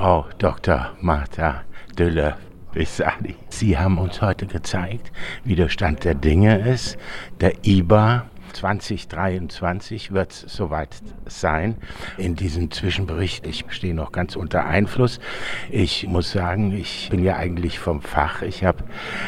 Frau 0.00 0.24
Dr. 0.38 0.92
Martha 1.02 1.62
Döller. 1.98 2.38
Bissadi. 2.72 3.34
Sie 3.50 3.76
haben 3.76 3.98
uns 3.98 4.22
heute 4.22 4.46
gezeigt, 4.46 5.12
wie 5.44 5.56
der 5.56 5.68
Stand 5.68 6.04
der 6.04 6.14
Dinge 6.14 6.58
ist. 6.66 6.96
Der 7.40 7.66
IBA 7.66 8.24
2023 8.54 10.12
wird 10.12 10.32
es 10.32 10.40
soweit 10.46 10.96
sein. 11.26 11.76
In 12.16 12.34
diesem 12.34 12.70
Zwischenbericht, 12.70 13.46
ich 13.46 13.66
stehe 13.68 13.92
noch 13.92 14.10
ganz 14.10 14.36
unter 14.36 14.64
Einfluss. 14.64 15.20
Ich 15.68 16.06
muss 16.06 16.32
sagen, 16.32 16.72
ich 16.72 17.08
bin 17.10 17.22
ja 17.22 17.36
eigentlich 17.36 17.78
vom 17.78 18.00
Fach. 18.00 18.40
Ich 18.40 18.64
habe 18.64 18.84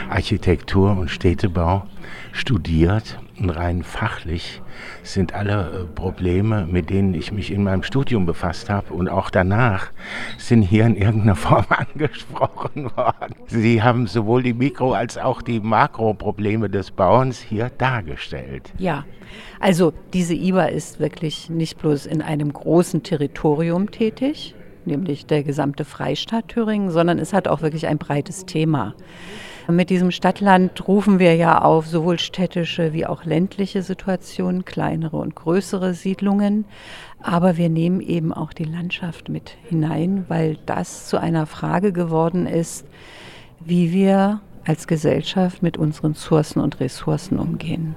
Architektur 0.08 0.96
und 0.96 1.10
Städtebau 1.10 1.84
studiert 2.32 3.18
und 3.38 3.50
rein 3.50 3.82
fachlich 3.82 4.62
sind 5.02 5.34
alle 5.34 5.82
äh, 5.82 5.94
Probleme, 5.94 6.66
mit 6.70 6.90
denen 6.90 7.14
ich 7.14 7.32
mich 7.32 7.50
in 7.50 7.62
meinem 7.62 7.82
Studium 7.82 8.26
befasst 8.26 8.70
habe 8.70 8.92
und 8.94 9.08
auch 9.08 9.30
danach, 9.30 9.90
sind 10.38 10.62
hier 10.62 10.86
in 10.86 10.96
irgendeiner 10.96 11.36
Form 11.36 11.66
angesprochen 11.68 12.90
worden. 12.96 13.34
Sie 13.46 13.82
haben 13.82 14.06
sowohl 14.06 14.42
die 14.42 14.54
Mikro- 14.54 14.94
als 14.94 15.18
auch 15.18 15.42
die 15.42 15.60
Makroprobleme 15.60 16.70
des 16.70 16.90
Bauens 16.90 17.40
hier 17.40 17.70
dargestellt. 17.78 18.72
Ja, 18.78 19.04
also 19.60 19.92
diese 20.12 20.34
IBA 20.34 20.66
ist 20.66 21.00
wirklich 21.00 21.50
nicht 21.50 21.78
bloß 21.78 22.06
in 22.06 22.22
einem 22.22 22.52
großen 22.52 23.02
Territorium 23.02 23.90
tätig, 23.90 24.54
nämlich 24.84 25.26
der 25.26 25.42
gesamte 25.42 25.84
Freistaat 25.84 26.48
Thüringen, 26.48 26.90
sondern 26.90 27.18
es 27.18 27.32
hat 27.32 27.48
auch 27.48 27.62
wirklich 27.62 27.86
ein 27.86 27.98
breites 27.98 28.46
Thema. 28.46 28.94
Mit 29.68 29.90
diesem 29.90 30.10
Stadtland 30.10 30.88
rufen 30.88 31.20
wir 31.20 31.36
ja 31.36 31.62
auf 31.62 31.86
sowohl 31.86 32.18
städtische 32.18 32.92
wie 32.92 33.06
auch 33.06 33.24
ländliche 33.24 33.82
Situationen, 33.82 34.64
kleinere 34.64 35.16
und 35.16 35.36
größere 35.36 35.94
Siedlungen. 35.94 36.64
Aber 37.20 37.56
wir 37.56 37.68
nehmen 37.68 38.00
eben 38.00 38.32
auch 38.32 38.52
die 38.52 38.64
Landschaft 38.64 39.28
mit 39.28 39.56
hinein, 39.68 40.24
weil 40.26 40.58
das 40.66 41.06
zu 41.06 41.18
einer 41.18 41.46
Frage 41.46 41.92
geworden 41.92 42.46
ist, 42.46 42.86
wie 43.60 43.92
wir 43.92 44.40
als 44.66 44.88
Gesellschaft 44.88 45.62
mit 45.62 45.76
unseren 45.76 46.12
Ressourcen 46.12 46.60
und 46.60 46.80
Ressourcen 46.80 47.38
umgehen. 47.38 47.94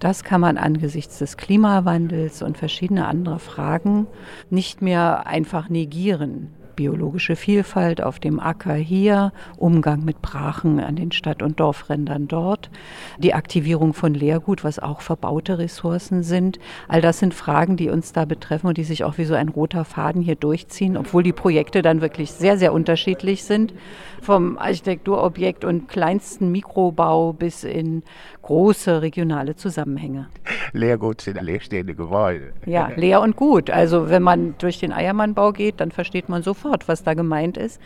Das 0.00 0.24
kann 0.24 0.40
man 0.40 0.58
angesichts 0.58 1.18
des 1.18 1.36
Klimawandels 1.36 2.42
und 2.42 2.58
verschiedener 2.58 3.06
anderer 3.06 3.38
Fragen 3.38 4.08
nicht 4.50 4.82
mehr 4.82 5.26
einfach 5.26 5.68
negieren 5.68 6.50
biologische 6.74 7.36
Vielfalt 7.36 8.02
auf 8.02 8.18
dem 8.18 8.40
Acker 8.40 8.74
hier, 8.74 9.32
Umgang 9.56 10.04
mit 10.04 10.22
Brachen 10.22 10.80
an 10.80 10.96
den 10.96 11.12
Stadt- 11.12 11.42
und 11.42 11.60
Dorfrändern 11.60 12.28
dort, 12.28 12.70
die 13.18 13.34
Aktivierung 13.34 13.94
von 13.94 14.14
Leergut, 14.14 14.64
was 14.64 14.78
auch 14.78 15.00
verbaute 15.00 15.58
Ressourcen 15.58 16.22
sind. 16.22 16.58
All 16.88 17.00
das 17.00 17.18
sind 17.18 17.34
Fragen, 17.34 17.76
die 17.76 17.90
uns 17.90 18.12
da 18.12 18.24
betreffen 18.24 18.66
und 18.66 18.78
die 18.78 18.84
sich 18.84 19.04
auch 19.04 19.18
wie 19.18 19.24
so 19.24 19.34
ein 19.34 19.48
roter 19.48 19.84
Faden 19.84 20.22
hier 20.22 20.36
durchziehen, 20.36 20.96
obwohl 20.96 21.22
die 21.22 21.32
Projekte 21.32 21.82
dann 21.82 22.00
wirklich 22.00 22.32
sehr, 22.32 22.58
sehr 22.58 22.72
unterschiedlich 22.72 23.44
sind. 23.44 23.74
Vom 24.20 24.58
Architekturobjekt 24.58 25.64
und 25.64 25.88
kleinsten 25.88 26.50
Mikrobau 26.50 27.32
bis 27.32 27.64
in 27.64 28.02
große 28.42 29.02
regionale 29.02 29.56
Zusammenhänge. 29.56 30.28
Leergut 30.74 31.20
sind 31.20 31.40
leerstehende 31.40 31.94
Gebäude. 31.94 32.52
Ja, 32.66 32.90
leer 32.96 33.20
und 33.22 33.36
gut. 33.36 33.70
Also 33.70 34.10
wenn 34.10 34.22
man 34.22 34.56
durch 34.58 34.80
den 34.80 34.92
Eiermannbau 34.92 35.52
geht, 35.52 35.80
dann 35.80 35.92
versteht 35.92 36.28
man 36.28 36.42
sofort, 36.42 36.88
was 36.88 37.04
da 37.04 37.14
gemeint 37.14 37.56
ist. 37.56 37.80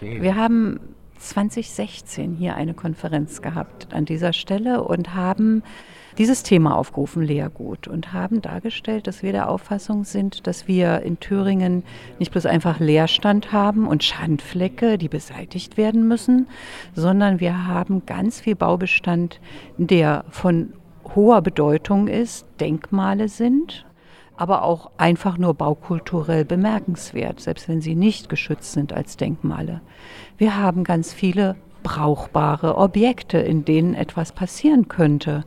Wir 0.00 0.36
haben 0.36 0.78
2016 1.18 2.34
hier 2.34 2.54
eine 2.54 2.74
Konferenz 2.74 3.40
gehabt 3.40 3.88
an 3.94 4.04
dieser 4.04 4.34
Stelle 4.34 4.84
und 4.84 5.14
haben 5.14 5.62
dieses 6.18 6.42
Thema 6.42 6.76
aufgerufen, 6.76 7.22
Leergut, 7.22 7.88
und 7.88 8.12
haben 8.12 8.40
dargestellt, 8.40 9.06
dass 9.06 9.22
wir 9.22 9.32
der 9.32 9.48
Auffassung 9.48 10.04
sind, 10.04 10.46
dass 10.46 10.68
wir 10.68 11.00
in 11.00 11.18
Thüringen 11.18 11.82
nicht 12.18 12.30
bloß 12.30 12.46
einfach 12.46 12.78
Leerstand 12.78 13.52
haben 13.52 13.88
und 13.88 14.04
Schandflecke, 14.04 14.96
die 14.98 15.08
beseitigt 15.08 15.76
werden 15.76 16.06
müssen, 16.06 16.46
sondern 16.94 17.40
wir 17.40 17.66
haben 17.66 18.06
ganz 18.06 18.40
viel 18.40 18.54
Baubestand, 18.54 19.40
der 19.76 20.24
von 20.30 20.74
hoher 21.14 21.42
Bedeutung 21.42 22.08
ist, 22.08 22.46
Denkmale 22.60 23.28
sind, 23.28 23.86
aber 24.36 24.62
auch 24.62 24.90
einfach 24.96 25.38
nur 25.38 25.54
baukulturell 25.54 26.44
bemerkenswert, 26.44 27.40
selbst 27.40 27.68
wenn 27.68 27.80
sie 27.80 27.94
nicht 27.94 28.28
geschützt 28.28 28.72
sind 28.72 28.92
als 28.92 29.16
Denkmale. 29.16 29.80
Wir 30.38 30.56
haben 30.56 30.84
ganz 30.84 31.12
viele 31.12 31.56
brauchbare 31.84 32.76
Objekte, 32.76 33.38
in 33.38 33.64
denen 33.64 33.94
etwas 33.94 34.32
passieren 34.32 34.88
könnte. 34.88 35.44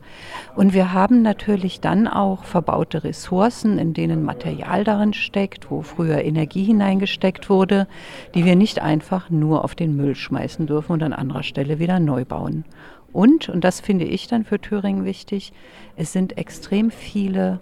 Und 0.56 0.72
wir 0.72 0.94
haben 0.94 1.20
natürlich 1.20 1.80
dann 1.80 2.08
auch 2.08 2.44
verbaute 2.44 3.04
Ressourcen, 3.04 3.78
in 3.78 3.92
denen 3.92 4.24
Material 4.24 4.84
darin 4.84 5.12
steckt, 5.12 5.70
wo 5.70 5.82
früher 5.82 6.22
Energie 6.24 6.64
hineingesteckt 6.64 7.50
wurde, 7.50 7.86
die 8.34 8.46
wir 8.46 8.56
nicht 8.56 8.80
einfach 8.80 9.28
nur 9.28 9.64
auf 9.64 9.74
den 9.74 9.96
Müll 9.96 10.14
schmeißen 10.14 10.66
dürfen 10.66 10.92
und 10.92 11.02
an 11.02 11.12
anderer 11.12 11.42
Stelle 11.42 11.78
wieder 11.78 11.98
neu 12.00 12.24
bauen. 12.24 12.64
Und, 13.12 13.48
und 13.48 13.64
das 13.64 13.80
finde 13.80 14.04
ich 14.04 14.26
dann 14.26 14.44
für 14.44 14.60
Thüringen 14.60 15.04
wichtig, 15.04 15.52
es 15.96 16.12
sind 16.12 16.36
extrem 16.36 16.90
viele 16.90 17.60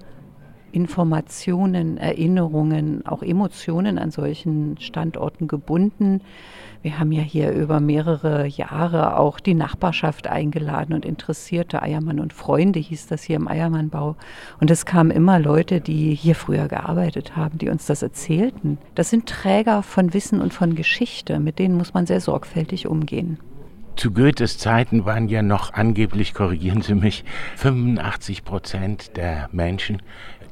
Informationen, 0.77 1.97
Erinnerungen, 1.97 3.07
auch 3.07 3.23
Emotionen 3.23 3.99
an 3.99 4.11
solchen 4.11 4.77
Standorten 4.79 5.49
gebunden. 5.49 6.21
Wir 6.83 6.99
haben 6.99 7.13
ja 7.13 7.23
hier 7.23 7.53
über 7.53 7.81
mehrere 7.81 8.47
Jahre 8.47 9.19
auch 9.19 9.41
die 9.41 9.55
Nachbarschaft 9.55 10.27
eingeladen 10.27 10.93
und 10.93 11.07
Interessierte, 11.07 11.81
Eiermann 11.81 12.21
und 12.21 12.35
Freunde 12.35 12.79
hieß 12.79 13.07
das 13.07 13.23
hier 13.23 13.37
im 13.37 13.49
Eiermannbau. 13.49 14.17
Und 14.61 14.71
es 14.71 14.85
kamen 14.85 15.11
immer 15.11 15.39
Leute, 15.39 15.81
die 15.81 16.15
hier 16.15 16.35
früher 16.35 16.69
gearbeitet 16.69 17.37
haben, 17.37 17.57
die 17.57 17.71
uns 17.71 17.87
das 17.87 18.03
erzählten. 18.03 18.77
Das 18.95 19.09
sind 19.09 19.27
Träger 19.27 19.83
von 19.83 20.13
Wissen 20.13 20.43
und 20.43 20.53
von 20.53 20.75
Geschichte, 20.75 21.41
mit 21.41 21.59
denen 21.59 21.79
muss 21.79 21.95
man 21.95 22.07
sehr 22.07 22.21
sorgfältig 22.21 22.87
umgehen. 22.87 23.39
Zu 23.97 24.11
Goethes 24.11 24.59
Zeiten 24.59 25.07
waren 25.07 25.27
ja 25.31 25.41
noch 25.41 25.73
angeblich, 25.73 26.35
korrigieren 26.35 26.83
Sie 26.83 26.95
mich, 26.95 27.25
85 27.57 28.45
Prozent 28.45 29.17
der 29.17 29.49
Menschen 29.53 30.03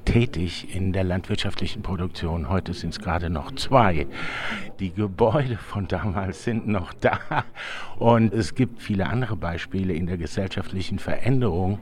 tätig 0.07 0.75
in 0.75 0.95
der 0.95 1.05
landwirtschaftlichen 1.05 1.83
Produktion. 1.83 2.49
Heute 2.49 2.73
sind 2.73 2.95
es 2.95 3.01
gerade 3.01 3.29
noch 3.29 3.55
zwei. 3.55 4.07
Die 4.81 4.95
Gebäude 4.95 5.59
von 5.59 5.87
damals 5.89 6.45
sind 6.45 6.67
noch 6.67 6.95
da. 6.95 7.19
Und 7.99 8.33
es 8.33 8.55
gibt 8.55 8.81
viele 8.81 9.09
andere 9.09 9.37
Beispiele 9.37 9.93
in 9.93 10.07
der 10.07 10.17
gesellschaftlichen 10.17 10.99
Veränderung, 10.99 11.81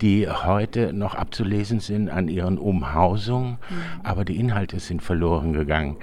die 0.00 0.28
heute 0.28 0.92
noch 0.92 1.14
abzulesen 1.14 1.80
sind 1.80 2.08
an 2.08 2.28
ihren 2.28 2.58
Umhausungen, 2.58 3.58
mhm. 3.68 4.00
aber 4.02 4.24
die 4.24 4.36
Inhalte 4.38 4.80
sind 4.80 5.02
verloren 5.02 5.52
gegangen. 5.52 5.96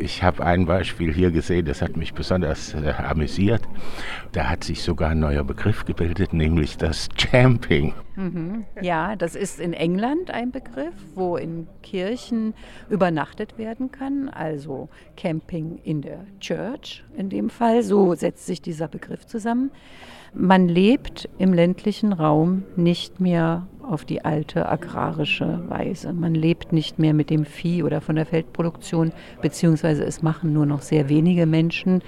Ich 0.00 0.22
habe 0.22 0.44
ein 0.44 0.66
Beispiel 0.66 1.12
hier 1.12 1.30
gesehen, 1.30 1.66
das 1.66 1.82
hat 1.82 1.96
mich 1.96 2.14
besonders 2.14 2.74
äh, 2.74 2.90
amüsiert. 2.90 3.62
Da 4.32 4.48
hat 4.48 4.64
sich 4.64 4.82
sogar 4.82 5.10
ein 5.10 5.20
neuer 5.20 5.44
Begriff 5.44 5.84
gebildet, 5.84 6.32
nämlich 6.32 6.76
das 6.76 7.08
Camping. 7.16 7.94
Mhm. 8.16 8.64
Ja, 8.80 9.16
das 9.16 9.34
ist 9.34 9.60
in 9.60 9.72
England 9.72 10.30
ein 10.30 10.50
Begriff, 10.50 10.94
wo 11.14 11.36
in 11.36 11.66
Kirchen 11.82 12.54
übernachtet 12.90 13.58
werden 13.58 13.90
kann, 13.90 14.28
also 14.28 14.88
Camping 15.16 15.78
in 15.82 16.02
der 16.02 16.26
Church 16.40 17.04
in 17.16 17.28
dem 17.28 17.50
Fall. 17.50 17.82
So 17.82 18.14
setzt 18.14 18.46
sich 18.46 18.62
dieser 18.62 18.88
Begriff 18.88 19.26
zusammen. 19.26 19.70
Man 20.34 20.66
lebt 20.66 21.28
im 21.38 21.52
ländlichen 21.52 22.14
Raum 22.14 22.62
nicht 22.74 23.20
mehr 23.20 23.66
auf 23.82 24.06
die 24.06 24.24
alte 24.24 24.66
agrarische 24.66 25.68
Weise. 25.68 26.14
Man 26.14 26.34
lebt 26.34 26.72
nicht 26.72 26.98
mehr 26.98 27.12
mit 27.12 27.28
dem 27.28 27.44
Vieh 27.44 27.82
oder 27.82 28.00
von 28.00 28.16
der 28.16 28.24
Feldproduktion, 28.24 29.12
beziehungsweise 29.42 30.04
es 30.04 30.22
machen 30.22 30.54
nur 30.54 30.64
noch 30.64 30.80
sehr 30.80 31.10
wenige 31.10 31.44
Menschen 31.44 32.02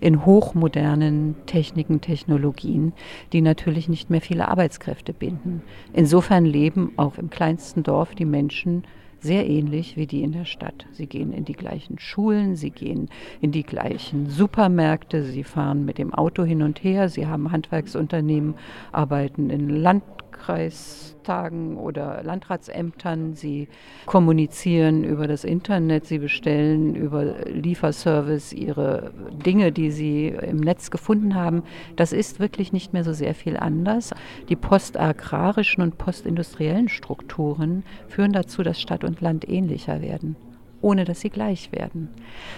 in 0.00 0.26
hochmodernen 0.26 1.36
Techniken, 1.46 2.02
Technologien, 2.02 2.92
die 3.32 3.40
natürlich 3.40 3.88
nicht 3.88 4.10
mehr 4.10 4.20
viele 4.20 4.48
Arbeitskräfte 4.48 5.14
binden. 5.14 5.62
Insofern 5.94 6.44
leben 6.44 6.92
auch 6.96 7.16
im 7.16 7.30
kleinsten 7.30 7.82
Dorf 7.82 8.14
die 8.14 8.26
Menschen 8.26 8.84
sehr 9.20 9.48
ähnlich 9.48 9.96
wie 9.96 10.06
die 10.06 10.22
in 10.22 10.32
der 10.32 10.44
Stadt. 10.44 10.86
Sie 10.92 11.06
gehen 11.06 11.32
in 11.32 11.44
die 11.44 11.52
gleichen 11.52 11.98
Schulen, 11.98 12.56
sie 12.56 12.70
gehen 12.70 13.08
in 13.40 13.52
die 13.52 13.62
gleichen 13.62 14.28
Supermärkte, 14.28 15.24
sie 15.24 15.44
fahren 15.44 15.84
mit 15.84 15.98
dem 15.98 16.14
Auto 16.14 16.44
hin 16.44 16.62
und 16.62 16.82
her, 16.82 17.08
sie 17.08 17.26
haben 17.26 17.52
Handwerksunternehmen, 17.52 18.54
arbeiten 18.92 19.50
in 19.50 19.68
Land 19.68 20.02
Landkreistagen 20.40 21.76
oder 21.76 22.22
Landratsämtern. 22.22 23.34
Sie 23.34 23.68
kommunizieren 24.06 25.04
über 25.04 25.28
das 25.28 25.44
Internet, 25.44 26.06
sie 26.06 26.18
bestellen 26.18 26.94
über 26.94 27.44
Lieferservice 27.46 28.52
ihre 28.52 29.12
Dinge, 29.44 29.72
die 29.72 29.90
sie 29.90 30.28
im 30.28 30.58
Netz 30.58 30.90
gefunden 30.90 31.34
haben. 31.34 31.62
Das 31.96 32.12
ist 32.12 32.40
wirklich 32.40 32.72
nicht 32.72 32.92
mehr 32.92 33.04
so 33.04 33.12
sehr 33.12 33.34
viel 33.34 33.56
anders. 33.56 34.12
Die 34.48 34.56
postagrarischen 34.56 35.82
und 35.82 35.98
postindustriellen 35.98 36.88
Strukturen 36.88 37.84
führen 38.08 38.32
dazu, 38.32 38.62
dass 38.62 38.80
Stadt 38.80 39.04
und 39.04 39.20
Land 39.20 39.48
ähnlicher 39.48 40.00
werden. 40.00 40.36
Ohne 40.82 41.04
dass 41.04 41.20
sie 41.20 41.30
gleich 41.30 41.72
werden. 41.72 42.08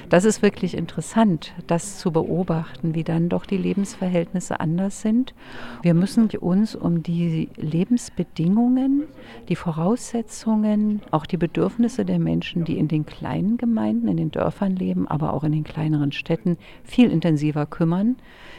Das 0.08 0.24
ist 0.24 0.42
wirklich 0.42 0.76
interessant, 0.76 1.52
das 1.66 1.98
zu 1.98 2.12
beobachten, 2.12 2.94
wie 2.94 3.04
dann 3.04 3.28
doch 3.28 3.46
die 3.46 3.56
Lebensverhältnisse 3.56 4.60
anders 4.60 5.02
sind. 5.02 5.34
Wir 5.82 5.94
müssen 5.94 6.28
uns 6.40 6.74
um 6.74 7.02
die 7.02 7.48
Lebensbedingungen, 7.56 9.04
die 9.48 9.56
Voraussetzungen, 9.56 11.02
auch 11.10 11.26
die 11.26 11.36
Bedürfnisse 11.36 12.04
der 12.04 12.18
Menschen, 12.18 12.64
die 12.64 12.78
in 12.78 12.88
den 12.88 13.06
kleinen 13.06 13.56
Gemeinden, 13.56 14.08
in 14.08 14.16
den 14.16 14.30
Dörfern 14.30 14.76
leben, 14.76 15.08
aber 15.08 15.32
auch 15.32 15.44
in 15.44 15.52
den 15.52 15.64
kleineren 15.64 16.12
Städten, 16.12 16.56
viel 16.84 17.10
intensiver 17.10 17.66
kümmern. 17.66 18.16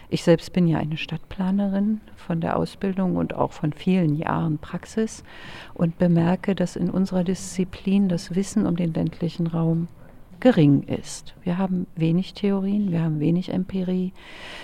Ich 0.10 0.24
selbst 0.24 0.54
bin 0.54 0.68
ja 0.68 0.78
eine 0.78 0.98
Stadtplanerin 0.98 2.02
von 2.16 2.40
der 2.40 2.58
Ausbildung 2.58 3.16
und 3.16 3.34
auch 3.34 3.52
von 3.52 3.74
vielen 3.74 4.16
Jahren 4.16 4.60
Praxis 4.60 5.24
und 5.74 5.98
bemerke, 5.98 6.54
dass 6.54 6.76
in 6.76 6.90
unserer 6.90 7.24
Disziplin 7.24 8.10
das 8.10 8.36
Wissen 8.36 8.68
um 8.68 8.76
den 8.76 8.94
ländlichen 8.94 9.48
Raum 9.54 9.88
gering 10.44 10.84
ist. 10.84 11.34
Wir 11.44 11.58
haben 11.58 11.88
wenig 11.96 12.34
Theorien, 12.34 12.92
wir 12.92 13.02
haben 13.02 13.22
wenig 13.22 13.48
Empirie, 13.48 14.12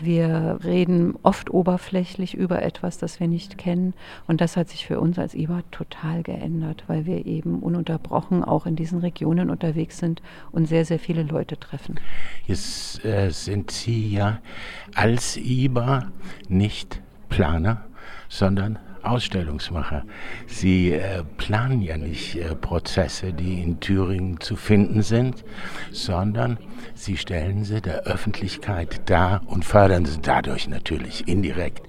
wir 0.02 0.60
reden 0.62 1.16
oft 1.24 1.52
oberflächlich 1.52 2.34
über 2.34 2.62
etwas, 2.62 2.98
das 2.98 3.22
wir 3.22 3.30
nicht 3.30 3.58
kennen 3.58 3.94
und 4.28 4.42
das 4.42 4.58
hat 4.58 4.68
sich 4.68 4.86
für 4.86 5.00
uns 5.00 5.18
als 5.18 5.34
IBA 5.36 5.62
total 5.72 6.22
geändert, 6.22 6.84
weil 6.88 7.06
wir 7.06 7.26
eben 7.26 7.60
ununterbrochen 7.60 8.44
auch 8.44 8.66
in 8.66 8.76
diesen 8.76 9.00
Regionen 9.00 9.50
unterwegs 9.50 10.00
sind 10.00 10.22
und 10.52 10.66
sehr, 10.68 10.84
sehr 10.84 11.00
viele 11.00 11.24
Leute 11.24 11.58
treffen. 11.58 11.96
Jetzt 12.46 13.06
äh, 13.06 13.30
sind 13.30 13.72
Sie 13.72 14.14
ja 14.14 14.40
als 14.96 15.38
IBA 15.38 16.12
nicht 16.50 17.02
Planer, 17.30 17.86
sondern 18.28 18.80
Ausstellungsmacher. 19.04 20.04
Sie 20.48 20.94
äh, 20.94 21.24
planen 21.38 21.82
ja 21.82 21.98
nicht 21.98 22.36
äh, 22.36 22.56
Prozesse, 22.56 23.34
die 23.34 23.62
in 23.62 23.80
Thüringen 23.80 24.40
zu 24.40 24.56
finden 24.56 25.02
sind, 25.02 25.44
sondern 25.92 26.58
sie 26.94 27.18
stellen 27.18 27.64
sie 27.64 27.82
der 27.82 28.04
Öffentlichkeit 28.04 29.10
dar 29.10 29.42
und 29.46 29.66
fördern 29.66 30.06
sie 30.06 30.20
dadurch 30.22 30.68
natürlich 30.68 31.28
indirekt. 31.28 31.88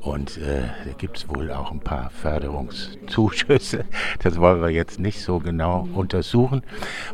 Und 0.00 0.38
äh, 0.38 0.62
da 0.84 0.92
gibt 0.96 1.18
es 1.18 1.28
wohl 1.28 1.50
auch 1.50 1.70
ein 1.70 1.80
paar 1.80 2.10
Förderungszuschüsse. 2.10 3.84
Das 4.22 4.38
wollen 4.38 4.62
wir 4.62 4.70
jetzt 4.70 4.98
nicht 4.98 5.22
so 5.22 5.38
genau 5.38 5.88
untersuchen. 5.94 6.62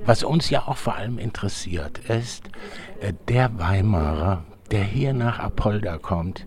Was 0.04 0.22
uns 0.22 0.50
ja 0.50 0.66
auch 0.66 0.76
vor 0.76 0.96
allem 0.96 1.18
interessiert, 1.18 1.98
ist 2.08 2.48
äh, 3.00 3.12
der 3.28 3.58
Weimarer, 3.58 4.44
der 4.70 4.84
hier 4.84 5.12
nach 5.12 5.38
Apolda 5.38 5.98
kommt, 5.98 6.46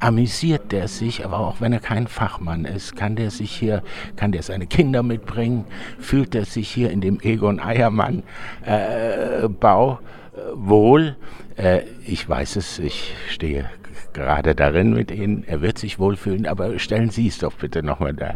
amüsiert 0.00 0.72
der 0.72 0.88
sich, 0.88 1.24
aber 1.24 1.38
auch 1.38 1.60
wenn 1.60 1.72
er 1.72 1.80
kein 1.80 2.06
Fachmann 2.06 2.64
ist, 2.64 2.96
kann 2.96 3.16
der 3.16 3.30
sich 3.30 3.52
hier, 3.52 3.82
kann 4.16 4.32
der 4.32 4.42
seine 4.42 4.66
Kinder 4.66 5.02
mitbringen, 5.02 5.64
fühlt 5.98 6.34
er 6.34 6.44
sich 6.44 6.68
hier 6.68 6.90
in 6.90 7.00
dem 7.00 7.20
Egon 7.20 7.60
Eiermann 7.60 8.22
äh, 8.64 9.48
Bau 9.48 9.98
äh, 10.34 10.38
wohl. 10.54 11.16
Äh, 11.56 11.82
ich 12.06 12.28
weiß 12.28 12.56
es, 12.56 12.78
ich 12.78 13.14
stehe 13.28 13.70
gerade 14.12 14.54
darin 14.54 14.92
mit 14.92 15.10
Ihnen. 15.10 15.44
Er 15.46 15.62
wird 15.62 15.78
sich 15.78 15.98
wohlfühlen, 15.98 16.46
aber 16.46 16.78
stellen 16.78 17.10
Sie 17.10 17.28
es 17.28 17.38
doch 17.38 17.54
bitte 17.54 17.82
nochmal 17.82 18.14
da. 18.14 18.34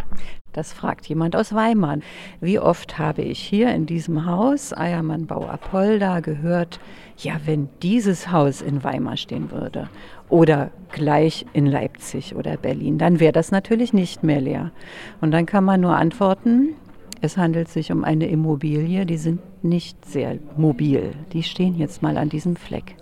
Das 0.52 0.72
fragt 0.72 1.06
jemand 1.06 1.36
aus 1.36 1.54
Weimar. 1.54 1.98
Wie 2.40 2.58
oft 2.58 2.98
habe 2.98 3.20
ich 3.20 3.38
hier 3.38 3.74
in 3.74 3.84
diesem 3.84 4.24
Haus, 4.24 4.74
Eiermann 4.74 5.26
Bau 5.26 5.46
Apolda, 5.46 6.20
gehört, 6.20 6.80
ja, 7.18 7.40
wenn 7.44 7.68
dieses 7.82 8.30
Haus 8.30 8.60
in 8.60 8.84
Weimar 8.84 9.16
stehen 9.16 9.50
würde 9.50 9.88
oder 10.28 10.70
gleich 10.92 11.46
in 11.52 11.66
Leipzig 11.66 12.34
oder 12.34 12.56
Berlin, 12.56 12.98
dann 12.98 13.20
wäre 13.20 13.32
das 13.32 13.50
natürlich 13.50 13.92
nicht 13.92 14.22
mehr 14.22 14.40
leer. 14.40 14.72
Und 15.20 15.30
dann 15.30 15.46
kann 15.46 15.64
man 15.64 15.80
nur 15.80 15.96
antworten, 15.96 16.74
es 17.20 17.36
handelt 17.36 17.68
sich 17.68 17.90
um 17.92 18.04
eine 18.04 18.26
Immobilie, 18.26 19.06
die 19.06 19.16
sind 19.16 19.40
nicht 19.62 20.04
sehr 20.04 20.38
mobil. 20.56 21.12
Die 21.32 21.42
stehen 21.42 21.76
jetzt 21.76 22.02
mal 22.02 22.18
an 22.18 22.28
diesem 22.28 22.56
Fleck. 22.56 22.96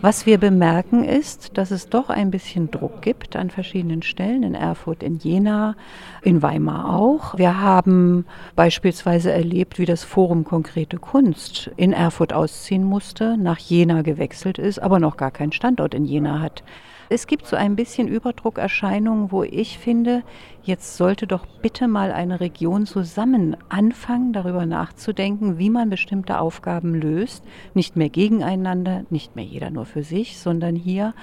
Was 0.00 0.26
wir 0.26 0.38
bemerken 0.38 1.02
ist, 1.02 1.58
dass 1.58 1.72
es 1.72 1.88
doch 1.88 2.08
ein 2.08 2.30
bisschen 2.30 2.70
Druck 2.70 3.02
gibt 3.02 3.34
an 3.34 3.50
verschiedenen 3.50 4.02
Stellen, 4.02 4.44
in 4.44 4.54
Erfurt, 4.54 5.02
in 5.02 5.18
Jena, 5.18 5.74
in 6.22 6.40
Weimar 6.40 6.96
auch. 6.96 7.36
Wir 7.36 7.60
haben 7.60 8.24
beispielsweise 8.54 9.32
erlebt, 9.32 9.80
wie 9.80 9.86
das 9.86 10.04
Forum 10.04 10.44
Konkrete 10.44 10.98
Kunst 10.98 11.72
in 11.76 11.92
Erfurt 11.92 12.32
ausziehen 12.32 12.84
musste, 12.84 13.36
nach 13.36 13.58
Jena 13.58 14.02
gewechselt 14.02 14.58
ist, 14.58 14.78
aber 14.78 15.00
noch 15.00 15.16
gar 15.16 15.32
keinen 15.32 15.50
Standort 15.50 15.94
in 15.94 16.04
Jena 16.04 16.38
hat. 16.40 16.62
Es 17.10 17.26
gibt 17.26 17.46
so 17.46 17.56
ein 17.56 17.74
bisschen 17.74 18.06
Überdruckerscheinungen, 18.06 19.32
wo 19.32 19.42
ich 19.42 19.78
finde, 19.78 20.22
jetzt 20.62 20.98
sollte 20.98 21.26
doch 21.26 21.46
bitte 21.62 21.88
mal 21.88 22.12
eine 22.12 22.38
Region 22.38 22.84
zusammen 22.84 23.56
anfangen, 23.70 24.34
darüber 24.34 24.66
nachzudenken, 24.66 25.56
wie 25.56 25.70
man 25.70 25.88
bestimmte 25.88 26.38
Aufgaben 26.38 26.94
löst. 26.94 27.42
Nicht 27.72 27.96
mehr 27.96 28.10
gegeneinander, 28.10 29.04
nicht 29.08 29.36
mehr 29.36 29.46
jeder 29.46 29.70
nur 29.70 29.86
für 29.88 30.02
sich, 30.02 30.38
sondern 30.38 30.76
hier 30.76 31.14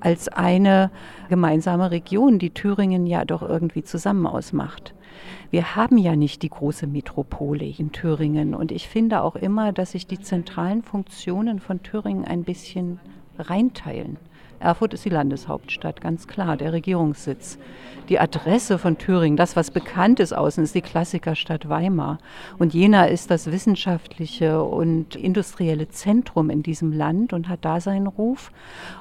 als 0.00 0.28
eine 0.28 0.90
gemeinsame 1.28 1.90
Region, 1.90 2.38
die 2.38 2.50
Thüringen 2.50 3.06
ja 3.06 3.24
doch 3.24 3.42
irgendwie 3.42 3.82
zusammen 3.82 4.26
ausmacht. 4.26 4.94
Wir 5.50 5.76
haben 5.76 5.98
ja 5.98 6.16
nicht 6.16 6.42
die 6.42 6.48
große 6.48 6.86
Metropole 6.86 7.66
in 7.66 7.92
Thüringen 7.92 8.54
und 8.54 8.72
ich 8.72 8.88
finde 8.88 9.22
auch 9.22 9.36
immer, 9.36 9.72
dass 9.72 9.92
sich 9.92 10.06
die 10.06 10.20
zentralen 10.20 10.82
Funktionen 10.82 11.60
von 11.60 11.82
Thüringen 11.82 12.24
ein 12.24 12.44
bisschen 12.44 13.00
reinteilen. 13.38 14.16
Erfurt 14.62 14.94
ist 14.94 15.04
die 15.04 15.10
Landeshauptstadt, 15.10 16.00
ganz 16.00 16.28
klar, 16.28 16.56
der 16.56 16.72
Regierungssitz. 16.72 17.58
Die 18.08 18.18
Adresse 18.18 18.78
von 18.78 18.98
Thüringen, 18.98 19.36
das, 19.36 19.56
was 19.56 19.70
bekannt 19.70 20.20
ist 20.20 20.32
außen, 20.32 20.62
ist 20.62 20.74
die 20.74 20.82
Klassikerstadt 20.82 21.68
Weimar. 21.68 22.18
Und 22.58 22.74
Jena 22.74 23.06
ist 23.06 23.30
das 23.30 23.50
wissenschaftliche 23.50 24.62
und 24.62 25.16
industrielle 25.16 25.88
Zentrum 25.88 26.50
in 26.50 26.62
diesem 26.62 26.92
Land 26.92 27.32
und 27.32 27.48
hat 27.48 27.64
da 27.64 27.80
seinen 27.80 28.06
Ruf. 28.06 28.50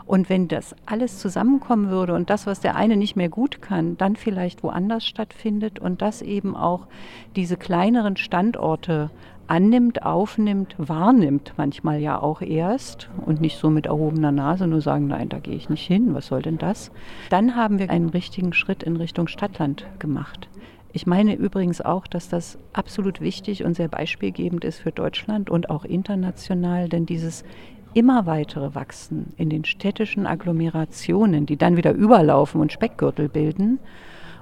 Und 0.05 0.29
wenn 0.29 0.47
das 0.47 0.75
alles 0.85 1.19
zusammenkommen 1.19 1.89
würde 1.89 2.13
und 2.13 2.29
das, 2.29 2.47
was 2.47 2.59
der 2.59 2.75
eine 2.75 2.97
nicht 2.97 3.15
mehr 3.15 3.29
gut 3.29 3.61
kann, 3.61 3.97
dann 3.97 4.15
vielleicht 4.15 4.63
woanders 4.63 5.05
stattfindet 5.05 5.79
und 5.79 6.01
das 6.01 6.21
eben 6.21 6.55
auch 6.55 6.87
diese 7.35 7.57
kleineren 7.57 8.17
Standorte 8.17 9.09
annimmt, 9.51 10.03
aufnimmt, 10.03 10.75
wahrnimmt, 10.77 11.55
manchmal 11.57 11.99
ja 11.99 12.21
auch 12.21 12.41
erst 12.41 13.09
und 13.25 13.41
nicht 13.41 13.57
so 13.57 13.69
mit 13.69 13.85
erhobener 13.85 14.31
Nase 14.31 14.65
nur 14.65 14.79
sagen, 14.79 15.07
nein, 15.07 15.27
da 15.27 15.39
gehe 15.39 15.55
ich 15.55 15.69
nicht 15.69 15.85
hin, 15.85 16.13
was 16.13 16.27
soll 16.27 16.41
denn 16.41 16.57
das? 16.57 16.89
Dann 17.29 17.57
haben 17.57 17.77
wir 17.77 17.89
einen 17.89 18.07
richtigen 18.07 18.53
Schritt 18.53 18.81
in 18.81 18.95
Richtung 18.95 19.27
Stadtland 19.27 19.85
gemacht. 19.99 20.47
Ich 20.93 21.05
meine 21.05 21.35
übrigens 21.35 21.81
auch, 21.81 22.07
dass 22.07 22.29
das 22.29 22.59
absolut 22.71 23.19
wichtig 23.19 23.65
und 23.65 23.75
sehr 23.75 23.89
beispielgebend 23.89 24.63
ist 24.63 24.79
für 24.79 24.93
Deutschland 24.93 25.49
und 25.49 25.69
auch 25.69 25.83
international, 25.83 26.87
denn 26.87 27.05
dieses 27.05 27.43
immer 27.93 28.25
weitere 28.25 28.73
Wachsen 28.73 29.33
in 29.35 29.49
den 29.49 29.65
städtischen 29.65 30.27
Agglomerationen, 30.27 31.45
die 31.45 31.57
dann 31.57 31.75
wieder 31.75 31.91
überlaufen 31.91 32.61
und 32.61 32.71
Speckgürtel 32.71 33.27
bilden, 33.27 33.79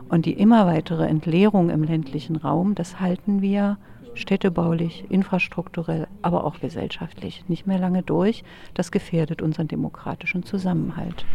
und 0.08 0.26
die 0.26 0.34
immer 0.34 0.66
weitere 0.66 1.08
Entleerung 1.08 1.70
im 1.70 1.84
ländlichen 1.84 2.36
Raum, 2.36 2.76
das 2.76 3.00
halten 3.00 3.42
wir 3.42 3.78
städtebaulich, 4.14 5.06
infrastrukturell, 5.10 6.08
aber 6.22 6.44
auch 6.44 6.60
gesellschaftlich 6.60 7.44
nicht 7.48 7.68
mehr 7.68 7.80
lange 7.80 8.04
durch. 8.04 8.44
Das 8.74 8.92
gefährdet 8.92 9.42
unseren 9.42 9.68
demokratischen 9.68 10.44
Zusammenhalt. 10.44 11.26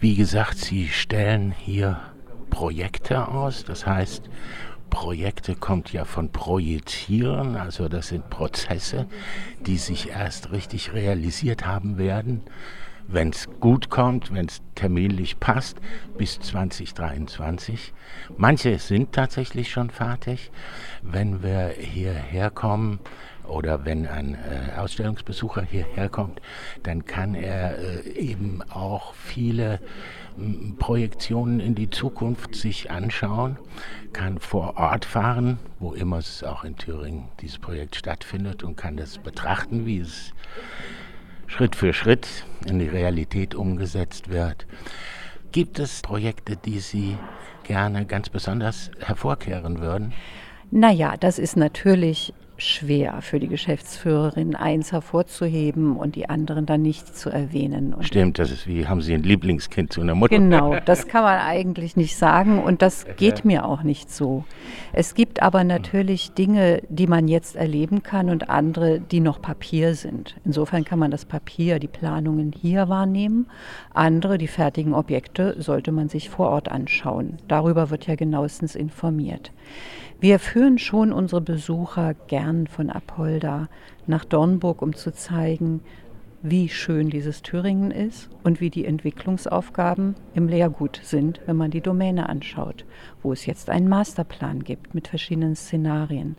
Wie 0.00 0.14
gesagt, 0.14 0.58
Sie 0.58 0.88
stellen 0.88 1.52
hier 1.52 2.00
Projekte 2.48 3.28
aus, 3.28 3.64
das 3.64 3.86
heißt, 3.86 4.28
Projekte 4.88 5.54
kommt 5.54 5.92
ja 5.92 6.04
von 6.04 6.30
Projizieren, 6.30 7.56
also 7.56 7.88
das 7.88 8.08
sind 8.08 8.28
Prozesse, 8.28 9.06
die 9.66 9.76
sich 9.76 10.10
erst 10.10 10.50
richtig 10.50 10.92
realisiert 10.92 11.66
haben 11.66 11.96
werden 11.96 12.42
wenn 13.12 13.30
es 13.30 13.48
gut 13.60 13.90
kommt, 13.90 14.32
wenn 14.32 14.46
es 14.46 14.62
terminlich 14.74 15.40
passt, 15.40 15.78
bis 16.16 16.38
2023. 16.40 17.92
Manche 18.36 18.78
sind 18.78 19.12
tatsächlich 19.12 19.70
schon 19.70 19.90
fertig. 19.90 20.50
Wenn 21.02 21.42
wir 21.42 21.74
hierher 21.76 22.50
kommen 22.50 23.00
oder 23.46 23.84
wenn 23.84 24.06
ein 24.06 24.34
äh, 24.34 24.78
Ausstellungsbesucher 24.78 25.62
hierher 25.62 26.08
kommt, 26.08 26.40
dann 26.82 27.04
kann 27.04 27.34
er 27.34 27.78
äh, 27.78 28.08
eben 28.10 28.62
auch 28.70 29.14
viele 29.14 29.80
Projektionen 30.78 31.60
in 31.60 31.74
die 31.74 31.90
Zukunft 31.90 32.54
sich 32.54 32.90
anschauen, 32.90 33.58
kann 34.12 34.38
vor 34.38 34.76
Ort 34.76 35.04
fahren, 35.04 35.58
wo 35.80 35.92
immer 35.92 36.18
es 36.18 36.44
auch 36.44 36.64
in 36.64 36.76
Thüringen 36.76 37.28
dieses 37.40 37.58
Projekt 37.58 37.96
stattfindet 37.96 38.62
und 38.62 38.76
kann 38.76 38.96
das 38.96 39.18
betrachten, 39.18 39.84
wie 39.84 39.98
es 39.98 40.32
Schritt 41.50 41.74
für 41.74 41.92
Schritt 41.92 42.44
in 42.64 42.78
die 42.78 42.86
Realität 42.86 43.56
umgesetzt 43.56 44.30
wird. 44.30 44.66
Gibt 45.50 45.80
es 45.80 46.00
Projekte, 46.00 46.56
die 46.56 46.78
Sie 46.78 47.18
gerne 47.64 48.06
ganz 48.06 48.28
besonders 48.28 48.92
hervorkehren 49.00 49.80
würden? 49.80 50.12
Naja, 50.70 51.16
das 51.18 51.40
ist 51.40 51.56
natürlich 51.56 52.32
schwer 52.60 53.22
für 53.22 53.40
die 53.40 53.48
Geschäftsführerin, 53.48 54.54
eins 54.54 54.92
hervorzuheben 54.92 55.96
und 55.96 56.14
die 56.14 56.28
anderen 56.28 56.66
dann 56.66 56.82
nicht 56.82 57.16
zu 57.16 57.30
erwähnen. 57.30 57.94
Und 57.94 58.04
Stimmt, 58.04 58.38
das 58.38 58.50
ist 58.50 58.66
wie, 58.66 58.86
haben 58.86 59.02
Sie 59.02 59.14
ein 59.14 59.22
Lieblingskind 59.22 59.92
zu 59.92 60.00
einer 60.00 60.14
Mutter? 60.14 60.36
Genau, 60.36 60.76
das 60.84 61.08
kann 61.08 61.24
man 61.24 61.40
eigentlich 61.40 61.96
nicht 61.96 62.16
sagen 62.16 62.62
und 62.62 62.82
das 62.82 63.06
geht 63.16 63.44
mir 63.44 63.64
auch 63.64 63.82
nicht 63.82 64.10
so. 64.10 64.44
Es 64.92 65.14
gibt 65.14 65.42
aber 65.42 65.64
natürlich 65.64 66.32
Dinge, 66.32 66.82
die 66.88 67.06
man 67.06 67.28
jetzt 67.28 67.56
erleben 67.56 68.02
kann 68.02 68.30
und 68.30 68.50
andere, 68.50 69.00
die 69.00 69.20
noch 69.20 69.40
Papier 69.40 69.94
sind. 69.94 70.36
Insofern 70.44 70.84
kann 70.84 70.98
man 70.98 71.10
das 71.10 71.24
Papier, 71.24 71.78
die 71.78 71.88
Planungen 71.88 72.52
hier 72.52 72.88
wahrnehmen. 72.88 73.46
Andere, 73.94 74.38
die 74.38 74.48
fertigen 74.48 74.94
Objekte, 74.94 75.56
sollte 75.58 75.92
man 75.92 76.08
sich 76.08 76.30
vor 76.30 76.50
Ort 76.50 76.70
anschauen. 76.70 77.38
Darüber 77.48 77.90
wird 77.90 78.06
ja 78.06 78.14
genauestens 78.14 78.74
informiert. 78.74 79.52
Wir 80.22 80.38
führen 80.38 80.76
schon 80.76 81.14
unsere 81.14 81.40
Besucher 81.40 82.12
gern 82.50 82.66
von 82.66 82.90
Apolda 82.90 83.68
nach 84.06 84.24
Dornburg, 84.24 84.82
um 84.82 84.96
zu 84.96 85.12
zeigen, 85.12 85.82
wie 86.42 86.70
schön 86.70 87.10
dieses 87.10 87.42
Thüringen 87.42 87.90
ist 87.90 88.30
und 88.44 88.62
wie 88.62 88.70
die 88.70 88.86
Entwicklungsaufgaben 88.86 90.14
im 90.34 90.48
Lehrgut 90.48 90.98
sind, 91.02 91.38
wenn 91.44 91.56
man 91.56 91.70
die 91.70 91.82
Domäne 91.82 92.30
anschaut, 92.30 92.86
wo 93.22 93.32
es 93.32 93.44
jetzt 93.44 93.68
einen 93.68 93.88
Masterplan 93.88 94.64
gibt 94.64 94.94
mit 94.94 95.08
verschiedenen 95.08 95.54
Szenarien. 95.54 96.36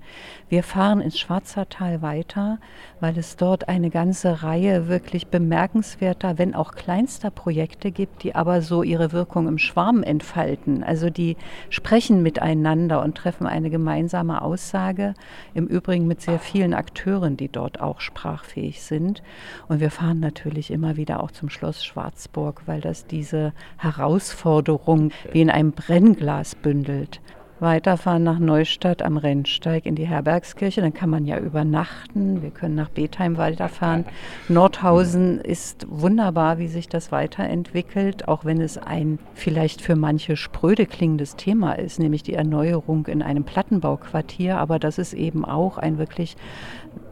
Wir 0.49 0.63
fahren 0.63 1.01
ins 1.01 1.19
Schwarzertal 1.19 2.01
weiter, 2.01 2.59
weil 2.99 3.15
es 3.15 3.35
dort 3.35 3.69
eine 3.69 3.91
ganze 3.91 4.41
Reihe 4.41 4.87
wirklich 4.87 5.27
bemerkenswerter, 5.27 6.39
wenn 6.39 6.55
auch 6.55 6.71
kleinster 6.71 7.29
Projekte 7.29 7.91
gibt, 7.91 8.23
die 8.23 8.33
aber 8.33 8.63
so 8.63 8.81
ihre 8.81 9.11
Wirkung 9.11 9.47
im 9.47 9.59
Schwarm 9.59 10.01
entfalten. 10.01 10.83
Also 10.83 11.11
die 11.11 11.37
sprechen 11.69 12.23
miteinander 12.23 13.03
und 13.03 13.15
treffen 13.15 13.45
eine 13.45 13.69
gemeinsame 13.69 14.41
Aussage, 14.41 15.13
im 15.53 15.67
Übrigen 15.67 16.07
mit 16.07 16.21
sehr 16.21 16.39
vielen 16.39 16.73
Akteuren, 16.73 17.37
die 17.37 17.49
dort 17.49 17.79
auch 17.79 18.01
sprachfähig 18.01 18.81
sind. 18.81 19.21
Und 19.67 19.79
wir 19.79 19.90
fahren 19.91 20.19
natürlich 20.19 20.71
immer 20.71 20.97
wieder 20.97 21.21
auch 21.21 21.31
zum 21.31 21.49
Schloss 21.49 21.85
Schwarzburg, 21.85 22.63
weil 22.65 22.81
das 22.81 23.05
diese 23.05 23.53
Herausforderung 23.77 25.11
wie 25.31 25.41
in 25.41 25.49
einem 25.49 25.71
Brennglas 25.73 26.55
bündelt. 26.55 27.21
Weiterfahren 27.61 28.23
nach 28.23 28.39
Neustadt 28.39 29.03
am 29.03 29.17
Rennsteig 29.17 29.85
in 29.85 29.93
die 29.95 30.07
Herbergskirche, 30.07 30.81
dann 30.81 30.93
kann 30.93 31.11
man 31.11 31.25
ja 31.25 31.37
übernachten. 31.37 32.41
Wir 32.41 32.49
können 32.49 32.73
nach 32.73 32.89
Betheim 32.89 33.37
weiterfahren. 33.37 34.05
Nordhausen 34.49 35.39
ist 35.39 35.85
wunderbar, 35.87 36.57
wie 36.57 36.67
sich 36.67 36.89
das 36.89 37.11
weiterentwickelt, 37.11 38.27
auch 38.27 38.45
wenn 38.45 38.59
es 38.59 38.79
ein 38.79 39.19
vielleicht 39.35 39.81
für 39.81 39.95
manche 39.95 40.37
spröde 40.37 40.87
klingendes 40.87 41.35
Thema 41.35 41.73
ist, 41.73 41.99
nämlich 41.99 42.23
die 42.23 42.33
Erneuerung 42.33 43.05
in 43.05 43.21
einem 43.21 43.43
Plattenbauquartier. 43.43 44.57
Aber 44.57 44.79
das 44.79 44.97
ist 44.97 45.13
eben 45.13 45.45
auch 45.45 45.77
ein 45.77 45.99
wirklich 45.99 46.35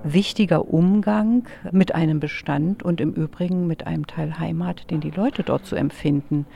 wichtiger 0.03 0.67
Umgang 0.73 1.43
mit 1.71 1.93
einem 1.93 2.19
Bestand 2.19 2.81
und 2.81 3.01
im 3.01 3.13
Übrigen 3.13 3.67
mit 3.67 3.85
einem 3.85 4.07
Teil 4.07 4.39
Heimat, 4.39 4.89
den 4.89 4.99
die 4.99 5.11
Leute 5.11 5.43
dort 5.43 5.65
so 5.65 5.75
empfinden. 5.75 6.47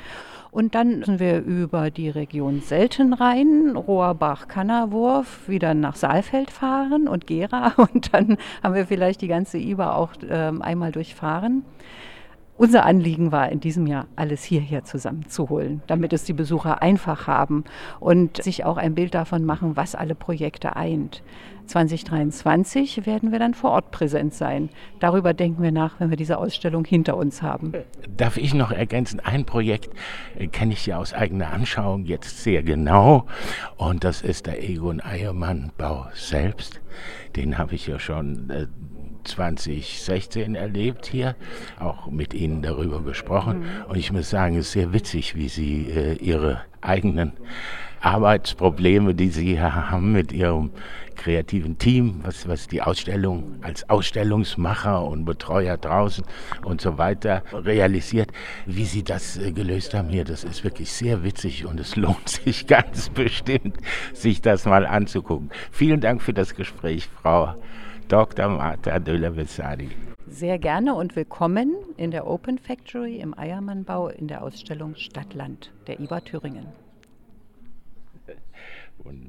Und 0.54 0.76
dann 0.76 1.00
müssen 1.00 1.20
wir 1.20 1.42
über 1.42 1.90
die 1.90 2.10
Region 2.10 2.62
Seltenrhein, 2.62 3.76
Rohrbach, 3.76 4.48
Kannerwurf 4.48 5.50
wieder 5.50 5.74
nach 5.74 5.96
Saalfeld 5.96 6.52
fahren 6.52 7.08
und 7.08 7.26
Gera. 7.26 7.74
Und 7.78 8.14
dann 8.14 8.38
haben 8.62 8.76
wir 8.76 8.86
vielleicht 8.86 9.22
die 9.22 9.28
ganze 9.28 9.58
IBA 9.58 9.96
auch 9.96 10.12
ähm, 10.30 10.62
einmal 10.62 10.92
durchfahren. 10.92 11.66
Unser 12.56 12.86
Anliegen 12.86 13.32
war 13.32 13.50
in 13.50 13.62
diesem 13.62 13.88
Jahr, 13.88 14.06
alles 14.16 14.44
hierher 14.44 14.84
zusammenzuholen, 14.84 15.82
damit 15.88 16.14
es 16.14 16.24
die 16.24 16.34
Besucher 16.34 16.84
einfach 16.84 17.26
haben 17.26 17.64
und 18.00 18.44
sich 18.44 18.64
auch 18.64 18.78
ein 18.78 18.94
Bild 18.94 19.16
davon 19.16 19.44
machen, 19.46 19.76
was 19.76 19.96
alle 19.96 20.14
Projekte 20.14 20.76
eint. 20.76 21.24
2023 21.66 23.06
werden 23.06 23.32
wir 23.32 23.40
dann 23.40 23.54
vor 23.54 23.72
Ort 23.72 23.92
präsent 23.92 24.34
sein. 24.34 24.70
Darüber 25.00 25.34
denken 25.34 25.64
wir 25.64 25.72
nach, 25.72 26.00
wenn 26.00 26.10
wir 26.10 26.18
diese 26.18 26.38
Ausstellung 26.38 26.86
hinter 26.86 27.18
uns 27.18 27.42
haben. 27.42 27.74
Darf 28.16 28.38
ich 28.38 28.54
noch 28.54 28.72
ergänzen? 28.72 29.20
Ein 29.20 29.46
Projekt 29.46 29.90
äh, 30.38 30.48
kenne 30.48 30.74
ich 30.74 30.86
ja 30.86 30.98
aus 30.98 31.14
eigener 31.14 31.52
Anschauung 31.52 32.06
jetzt 32.06 32.44
sehr 32.44 32.64
genau 32.64 33.26
und 33.78 34.04
das 34.04 34.22
ist 34.22 34.48
der 34.48 34.64
Egon 34.64 35.02
Eiermann 35.02 35.72
Bau 35.78 36.08
selbst. 36.14 36.82
Den 37.36 37.58
habe 37.58 37.76
ich 37.76 37.88
ja 37.88 38.00
schon 38.00 38.50
äh, 38.50 38.68
2016 39.24 40.56
erlebt 40.56 41.06
hier, 41.06 41.36
auch 41.80 42.08
mit 42.08 42.34
Ihnen 42.34 42.62
darüber 42.62 43.02
gesprochen. 43.02 43.60
Mhm. 43.60 43.66
Und 43.90 43.98
ich 43.98 44.12
muss 44.12 44.30
sagen, 44.30 44.58
es 44.58 44.68
ist 44.68 44.72
sehr 44.74 44.94
witzig, 44.94 45.36
wie 45.36 45.50
Sie 45.50 45.88
äh, 45.90 46.14
Ihre 46.16 46.62
eigenen 46.82 47.34
Arbeitsprobleme, 48.04 49.16
die 49.16 49.30
Sie 49.30 49.62
haben 49.62 50.12
mit 50.12 50.34
Ihrem 50.34 50.72
kreativen 51.16 51.78
Team, 51.78 52.20
was, 52.24 52.48
was 52.50 52.68
die 52.68 52.82
Ausstellung 52.82 53.60
als 53.62 53.90
Ausstellungsmacher 53.90 55.06
und 55.06 55.24
Betreuer 55.24 55.78
draußen 55.78 56.26
und 56.66 56.82
so 56.82 56.98
weiter 56.98 57.44
realisiert, 57.54 58.32
wie 58.66 58.84
Sie 58.84 59.04
das 59.04 59.38
äh, 59.38 59.52
gelöst 59.52 59.94
haben 59.94 60.10
hier. 60.10 60.26
Das 60.26 60.44
ist 60.44 60.66
wirklich 60.66 60.92
sehr 60.92 61.24
witzig 61.24 61.66
und 61.66 61.80
es 61.80 61.96
lohnt 61.96 62.28
sich 62.28 62.68
ganz 62.68 63.10
bestimmt, 63.10 63.78
sich 64.14 64.42
das 64.42 64.66
mal 64.66 64.86
anzugucken. 64.86 65.50
Vielen 65.72 66.02
Dank 66.02 66.22
für 66.22 66.34
das 66.34 66.56
Gespräch, 66.56 67.08
Frau 67.22 67.56
Dr. 68.10 68.50
Marta 68.50 69.00
Döller-Vessadi. 69.00 69.92
Sehr 70.28 70.60
gerne 70.60 70.96
und 70.96 71.16
willkommen 71.16 71.74
in 71.96 72.12
der 72.12 72.28
Open 72.28 72.58
Factory 72.58 73.18
im 73.18 73.38
Eiermannbau 73.38 74.10
in 74.10 74.28
der 74.28 74.44
Ausstellung 74.44 74.96
Stadtland 74.96 75.72
der 75.88 76.00
IBA 76.00 76.22
Thüringen. 76.22 76.83
one 79.04 79.22